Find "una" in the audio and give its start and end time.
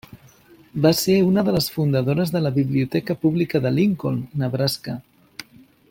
1.25-1.43